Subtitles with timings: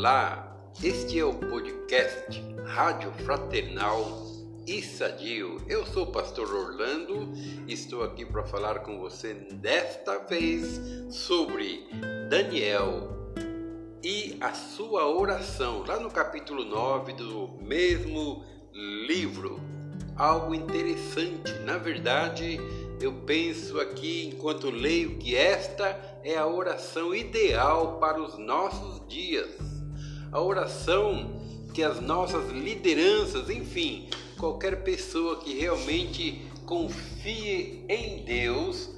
[0.00, 4.26] Olá, este é o podcast Rádio Fraternal
[4.66, 5.60] e Sadio.
[5.68, 7.30] Eu sou o pastor Orlando
[7.66, 10.80] e estou aqui para falar com você desta vez
[11.10, 11.86] sobre
[12.30, 13.10] Daniel
[14.02, 18.42] e a sua oração, lá no capítulo 9 do mesmo
[19.06, 19.60] livro.
[20.16, 22.58] Algo interessante, na verdade,
[23.02, 25.88] eu penso aqui enquanto leio que esta
[26.24, 29.69] é a oração ideal para os nossos dias.
[30.32, 31.40] A oração
[31.74, 34.08] que as nossas lideranças, enfim,
[34.38, 38.90] qualquer pessoa que realmente confie em Deus,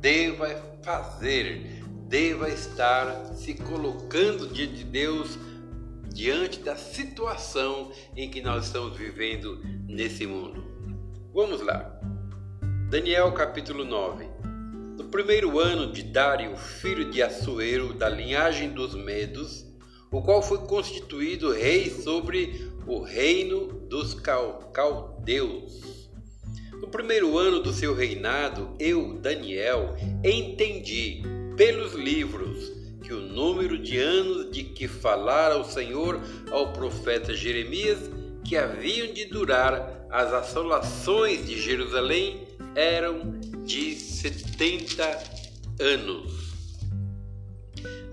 [0.00, 0.48] deva
[0.82, 5.38] fazer, deva estar se colocando diante de Deus,
[6.12, 10.64] diante da situação em que nós estamos vivendo nesse mundo.
[11.32, 11.98] Vamos lá.
[12.90, 14.28] Daniel capítulo 9
[14.98, 19.71] No primeiro ano de Dário, filho de Assuero, da linhagem dos Medos,
[20.12, 26.08] o qual foi constituído rei sobre o reino dos caldeus.
[26.74, 31.22] No primeiro ano do seu reinado, eu, Daniel, entendi
[31.56, 32.70] pelos livros
[33.02, 37.98] que o número de anos de que falara o Senhor ao profeta Jeremias
[38.44, 45.22] que haviam de durar as assolações de Jerusalém eram de setenta
[45.80, 46.51] anos.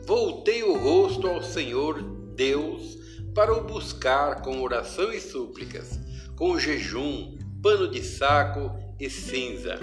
[0.09, 2.01] Voltei o rosto ao Senhor
[2.33, 2.97] Deus
[3.35, 5.99] para o buscar com oração e súplicas,
[6.35, 9.79] com jejum, pano de saco e cinza.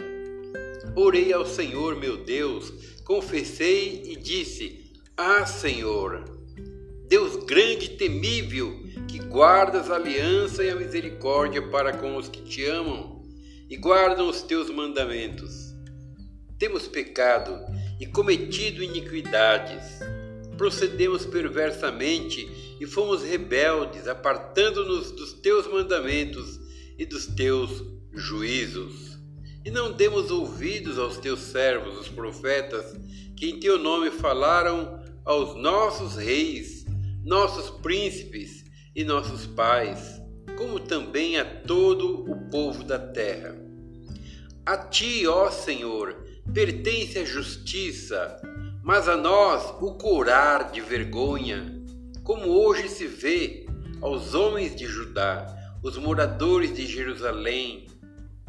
[0.97, 2.73] Orei ao Senhor meu Deus,
[3.05, 6.25] confessei e disse: Ah, Senhor,
[7.07, 12.43] Deus grande e temível, que guardas a aliança e a misericórdia para com os que
[12.43, 13.23] te amam
[13.71, 15.73] e guardam os teus mandamentos.
[16.59, 17.61] Temos pecado
[18.01, 20.16] e cometido iniquidades.
[20.57, 26.61] Procedemos perversamente e fomos rebeldes, apartando-nos dos teus mandamentos
[26.99, 29.19] e dos teus juízos.
[29.65, 32.97] E não demos ouvidos aos teus servos, os profetas,
[33.37, 36.87] que em teu nome falaram aos nossos reis,
[37.25, 38.65] nossos príncipes
[38.95, 40.17] e nossos pais
[40.57, 43.57] como também a todo o povo da terra.
[44.65, 46.17] A ti, ó Senhor,
[46.53, 48.41] pertence a justiça,
[48.87, 51.75] mas a nós o curar de vergonha,
[52.23, 53.67] como hoje se vê
[54.01, 57.89] aos homens de Judá, os moradores de Jerusalém,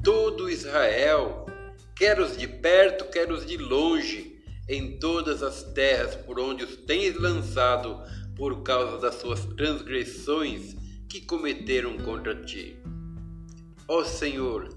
[0.04, 1.48] todo Israel,
[1.96, 4.40] quer os de perto, quer os de longe,
[4.70, 8.00] em todas as terras por onde os tens lançado
[8.36, 10.76] por causa das suas transgressões
[11.10, 12.78] que cometeram contra ti.
[13.88, 14.70] Ó Senhor,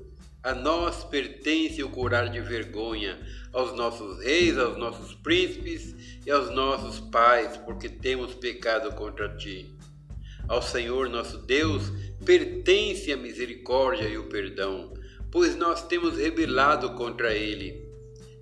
[0.43, 3.19] a nós pertence o curar de vergonha
[3.53, 9.71] aos nossos reis, aos nossos príncipes e aos nossos pais, porque temos pecado contra ti.
[10.49, 11.93] Ao Senhor nosso Deus
[12.25, 14.93] pertence a misericórdia e o perdão,
[15.31, 17.89] pois nós temos rebelado contra ele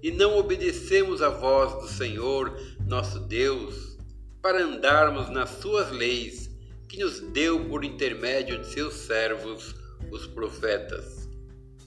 [0.02, 3.98] e não obedecemos à voz do Senhor nosso Deus
[4.40, 6.48] para andarmos nas suas leis
[6.88, 9.74] que nos deu por intermédio de seus servos,
[10.10, 11.17] os profetas.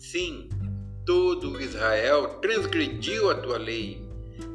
[0.02, 0.50] Sim,
[1.06, 4.02] todo Israel transgrediu a tua lei,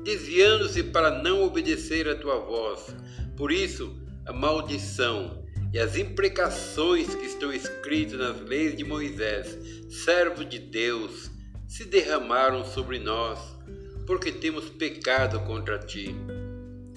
[0.02, 2.92] desviando-se para não obedecer a tua voz.
[3.36, 3.96] Por isso,
[4.26, 9.56] a maldição e as imprecações que estão escritas nas leis de Moisés,
[9.88, 11.30] servo de Deus,
[11.68, 13.38] se derramaram sobre nós,
[14.04, 16.12] porque temos pecado contra ti.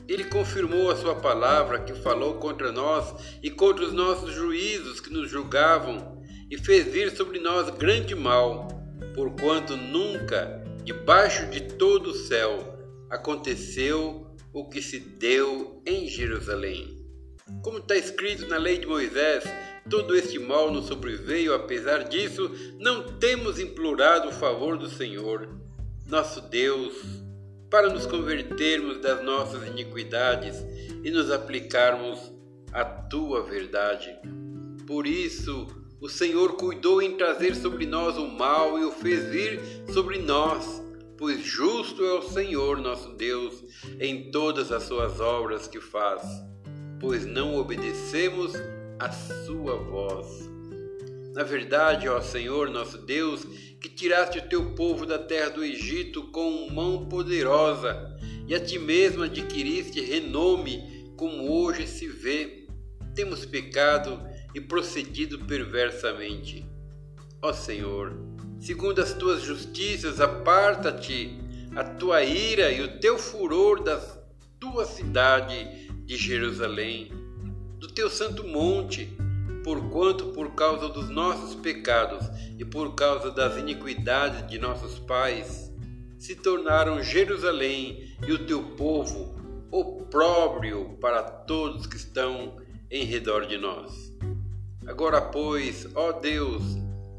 [0.07, 5.13] Ele confirmou a sua palavra que falou contra nós e contra os nossos juízos que
[5.13, 6.18] nos julgavam,
[6.49, 8.67] e fez vir sobre nós grande mal,
[9.13, 12.77] porquanto nunca, debaixo de todo o céu,
[13.09, 16.97] aconteceu o que se deu em Jerusalém.
[17.63, 19.43] Como está escrito na lei de Moisés,
[19.89, 25.49] todo este mal nos sobreveio, apesar disso, não temos implorado o favor do Senhor,
[26.07, 26.93] nosso Deus
[27.69, 30.65] para nos convertermos das nossas iniquidades
[31.03, 32.33] e nos aplicarmos
[32.71, 34.17] à tua verdade.
[34.87, 35.67] Por isso,
[36.01, 39.59] o Senhor cuidou em trazer sobre nós o mal e o fez vir
[39.91, 40.81] sobre nós,
[41.17, 43.63] pois justo é o Senhor nosso Deus
[43.99, 46.23] em todas as suas obras que faz,
[46.99, 48.53] pois não obedecemos
[48.97, 50.49] a sua voz.
[51.33, 53.45] Na verdade, ó Senhor nosso Deus,
[53.81, 58.17] que tiraste o teu povo da terra do Egito com mão poderosa,
[58.47, 62.67] e a ti mesmo adquiriste renome, como hoje se vê.
[63.13, 66.65] Temos pecado e procedido perversamente.
[67.41, 68.13] Ó Senhor,
[68.59, 71.39] segundo as tuas justiças, aparta-te
[71.75, 73.97] a tua ira e o teu furor da
[74.59, 77.19] tua cidade de Jerusalém
[77.99, 79.13] teu santo monte,
[79.61, 82.25] porquanto por causa dos nossos pecados
[82.57, 85.69] e por causa das iniquidades de nossos pais,
[86.17, 89.35] se tornaram Jerusalém e o teu povo
[89.69, 94.08] opróbrio para todos que estão em redor de nós.
[94.89, 96.63] Agora, pois, ó Deus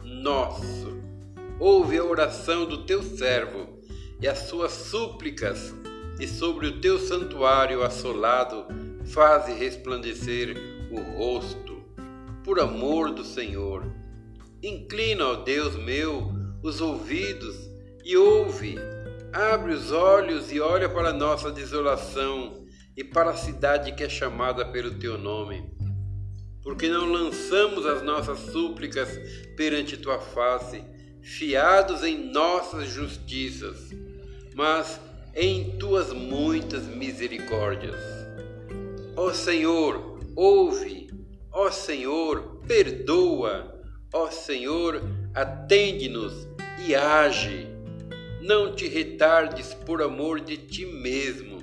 [0.02, 1.00] nosso,
[1.60, 3.78] ouve a oração do teu servo
[4.20, 5.72] e as suas súplicas,
[6.18, 8.66] e sobre o teu santuário assolado
[9.06, 10.56] faze resplandecer
[10.90, 11.80] o rosto,
[12.42, 13.86] por amor do Senhor.
[14.60, 16.32] Inclina, ó Deus meu,
[16.64, 17.56] os ouvidos
[18.04, 18.74] e ouve.
[19.32, 24.66] Abre os olhos e olha para nossa desolação e para a cidade que é chamada
[24.66, 25.79] pelo teu nome.
[26.62, 29.08] Porque não lançamos as nossas súplicas
[29.56, 30.82] perante tua face,
[31.22, 33.90] fiados em nossas justiças,
[34.54, 35.00] mas
[35.34, 38.00] em tuas muitas misericórdias.
[39.16, 41.08] Ó Senhor, ouve,
[41.52, 43.80] ó Senhor, perdoa,
[44.12, 45.02] ó Senhor,
[45.34, 46.48] atende-nos
[46.86, 47.66] e age.
[48.40, 51.58] Não te retardes por amor de ti mesmo,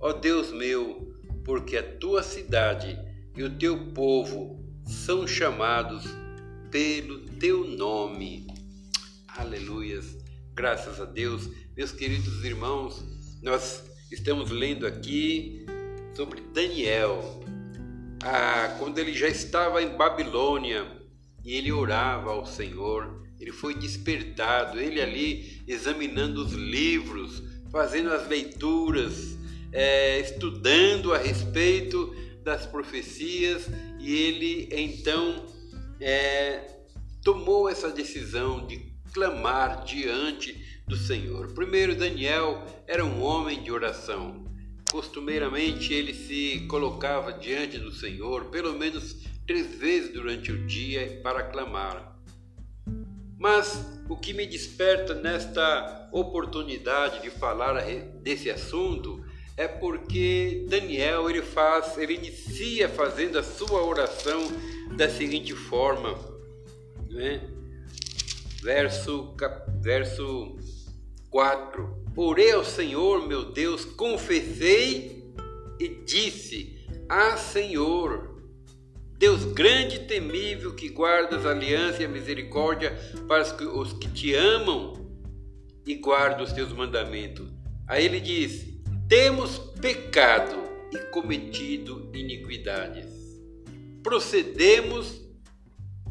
[0.00, 1.14] ó Deus meu,
[1.44, 2.98] porque a tua cidade
[3.36, 6.04] e o teu povo são chamados
[6.70, 8.46] pelo teu nome.
[9.28, 10.16] Aleluias.
[10.54, 13.04] Graças a Deus, meus queridos irmãos,
[13.42, 15.66] nós estamos lendo aqui
[16.14, 17.44] sobre Daniel.
[18.24, 20.86] Ah, quando ele já estava em Babilônia
[21.44, 28.26] e ele orava ao Senhor, ele foi despertado, ele ali examinando os livros, fazendo as
[28.26, 29.36] leituras,
[29.72, 32.14] é, estudando a respeito
[32.46, 33.66] das profecias,
[33.98, 35.44] e ele então
[36.00, 36.76] é,
[37.24, 41.52] tomou essa decisão de clamar diante do Senhor.
[41.54, 44.44] Primeiro, Daniel era um homem de oração.
[44.92, 51.42] Costumeiramente ele se colocava diante do Senhor pelo menos três vezes durante o dia para
[51.42, 52.16] clamar.
[53.36, 57.82] Mas o que me desperta nesta oportunidade de falar
[58.22, 59.24] desse assunto
[59.56, 64.48] é porque Daniel ele faz, ele inicia fazendo a sua oração
[64.96, 66.14] da seguinte forma,
[67.08, 67.40] né?
[68.62, 69.34] Verso
[69.80, 70.56] verso
[71.30, 72.04] 4.
[72.14, 75.24] Orei ao Senhor, meu Deus, confessei
[75.80, 78.42] e disse: Ah, Senhor,
[79.18, 82.94] Deus grande e temível que guardas a aliança e a misericórdia
[83.26, 85.06] para os que te amam
[85.86, 87.48] e guardam os teus mandamentos.
[87.86, 88.75] Aí ele diz:
[89.08, 90.56] Temos pecado
[90.92, 93.06] e cometido iniquidades.
[94.02, 95.22] Procedemos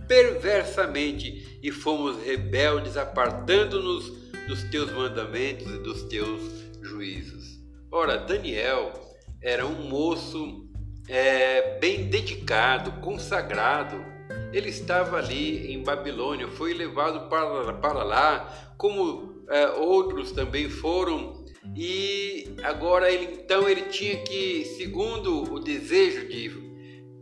[0.08, 4.10] perversamente e fomos rebeldes, apartando-nos
[4.48, 6.40] dos teus mandamentos e dos teus
[6.82, 7.60] juízos.
[7.92, 8.94] Ora, Daniel
[9.42, 10.66] era um moço
[11.10, 14.06] é, bem dedicado, consagrado.
[14.54, 21.35] Ele estava ali em Babilônia, foi levado para, para lá, como é, outros também foram,
[21.76, 26.52] e agora ele então ele tinha que, segundo o desejo de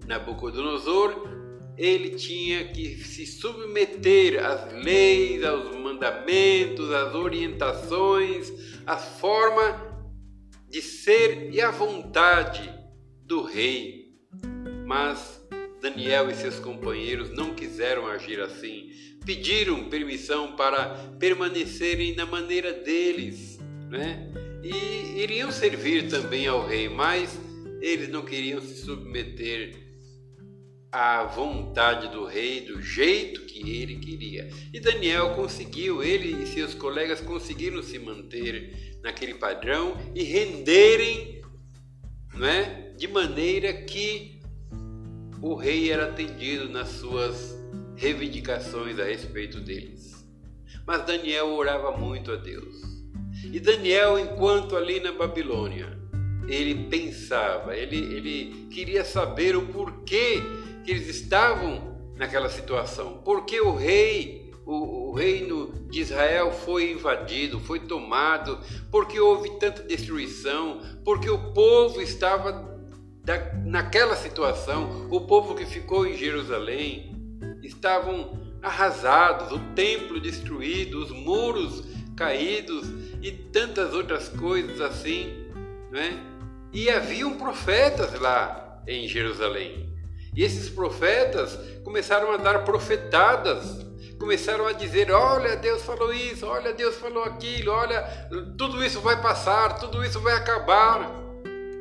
[0.08, 1.44] Nabucodonosor,
[1.78, 8.52] ele tinha que se submeter às leis, aos mandamentos, às orientações,
[8.86, 9.94] à forma
[10.70, 12.72] de ser e à vontade
[13.26, 14.14] do rei.
[14.86, 15.42] Mas
[15.82, 18.92] Daniel e seus companheiros não quiseram agir assim.
[19.26, 24.43] Pediram permissão para permanecerem na maneira deles, né?
[24.64, 27.38] E iriam servir também ao rei, mas
[27.82, 29.84] eles não queriam se submeter
[30.90, 34.50] à vontade do rei do jeito que ele queria.
[34.72, 41.42] E Daniel conseguiu, ele e seus colegas conseguiram se manter naquele padrão e renderem,
[42.34, 42.94] não é?
[42.96, 44.40] De maneira que
[45.42, 47.54] o rei era atendido nas suas
[47.98, 50.26] reivindicações a respeito deles.
[50.86, 52.93] Mas Daniel orava muito a Deus.
[53.52, 55.98] E Daniel, enquanto ali na Babilônia,
[56.48, 60.42] ele pensava, ele, ele queria saber o porquê
[60.84, 63.22] que eles estavam naquela situação.
[63.24, 68.60] Porque o rei, o, o reino de Israel foi invadido, foi tomado,
[68.92, 72.74] porque houve tanta destruição, porque o povo estava
[73.24, 77.14] da, naquela situação, o povo que ficou em Jerusalém
[77.64, 81.84] estavam arrasados, o templo destruído, os muros
[82.16, 82.86] caídos
[83.24, 85.48] e tantas outras coisas assim,
[85.90, 86.22] né?
[86.74, 89.90] E haviam profetas lá em Jerusalém.
[90.36, 93.86] E esses profetas começaram a dar profetadas,
[94.20, 98.02] começaram a dizer: olha, Deus falou isso, olha, Deus falou aquilo, olha,
[98.58, 101.10] tudo isso vai passar, tudo isso vai acabar.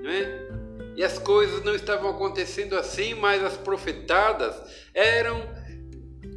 [0.02, 0.48] Né?
[0.94, 4.54] E as coisas não estavam acontecendo assim, mas as profetadas
[4.94, 5.42] eram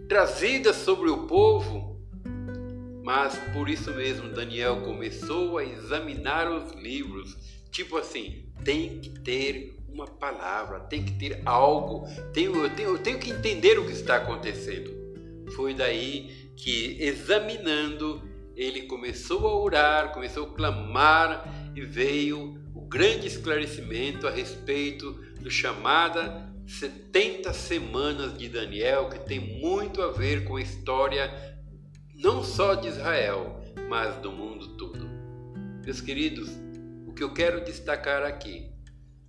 [0.10, 1.85] trazidas sobre o povo.
[3.06, 7.38] Mas por isso mesmo Daniel começou a examinar os livros,
[7.70, 12.98] tipo assim, tem que ter uma palavra, tem que ter algo, tenho, eu, tenho, eu
[12.98, 14.92] tenho que entender o que está acontecendo.
[15.56, 23.28] Foi daí que, examinando, ele começou a orar, começou a clamar e veio o grande
[23.28, 30.56] esclarecimento a respeito do chamada 70 semanas de Daniel, que tem muito a ver com
[30.56, 31.55] a história
[32.16, 35.08] não só de Israel, mas do mundo todo.
[35.84, 36.50] Meus queridos,
[37.06, 38.72] o que eu quero destacar aqui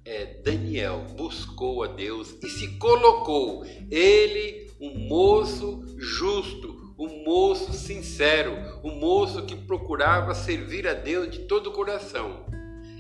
[0.04, 8.56] é Daniel buscou a Deus e se colocou, ele, um moço justo, um moço sincero,
[8.84, 12.46] um moço que procurava servir a Deus de todo o coração.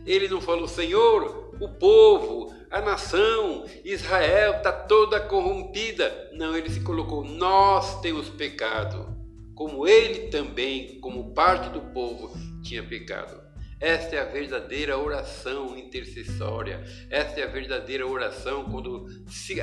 [0.04, 6.30] Ele não falou, Senhor, o povo, a nação, Israel está toda corrompida.
[6.32, 9.15] Não, ele se colocou, nós temos pecado,
[9.56, 12.30] como ele também, como parte do povo,
[12.62, 13.40] tinha pecado.
[13.80, 16.84] Esta é a verdadeira oração intercessória.
[17.10, 19.06] Esta é a verdadeira oração quando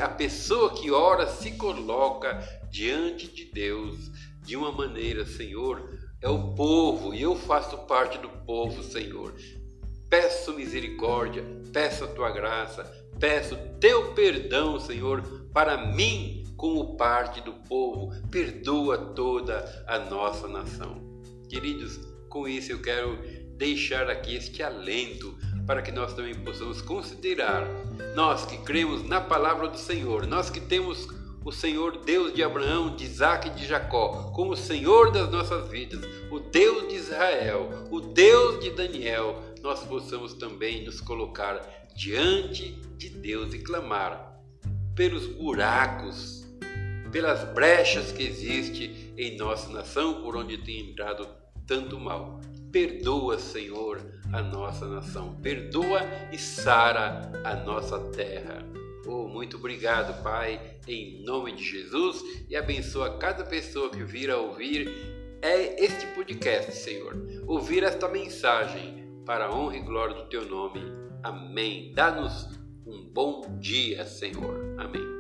[0.02, 2.40] a pessoa que ora se coloca
[2.72, 8.30] diante de Deus de uma maneira, Senhor, é o povo e eu faço parte do
[8.30, 9.36] povo, Senhor.
[10.10, 12.84] Peço misericórdia, peço a tua graça,
[13.20, 15.22] peço teu perdão, Senhor,
[15.54, 18.14] para mim como parte do povo.
[18.32, 20.96] Perdoa toda a nossa nação.
[21.50, 23.20] Queridos, com isso eu quero
[23.58, 27.68] deixar aqui este alento para que nós também possamos considerar,
[28.16, 31.06] nós que cremos na palavra do Senhor, nós que temos
[31.44, 36.00] o Senhor Deus de Abraão, de Isaac e de Jacó, como Senhor das nossas vidas,
[36.32, 41.60] o Deus de Israel, o Deus de Daniel, nós possamos também nos colocar
[41.94, 44.42] diante de Deus e clamar
[44.96, 46.43] pelos buracos,
[47.14, 51.28] pelas brechas que existem em nossa nação, por onde tem entrado
[51.68, 52.42] tanto mal.
[52.72, 54.02] Perdoa, Senhor,
[54.34, 55.36] a nossa nação.
[55.36, 56.02] Perdoa
[56.32, 58.66] e sara a nossa terra.
[59.06, 64.38] Oh, muito obrigado, Pai, em nome de Jesus, e abençoa cada pessoa que vir a
[64.38, 64.90] ouvir
[65.42, 67.14] é este podcast, Senhor.
[67.46, 70.82] Ouvir esta mensagem para a honra e glória do teu nome.
[71.22, 71.92] Amém.
[71.94, 74.76] Dá-nos um bom dia, Senhor.
[74.80, 75.13] Amém.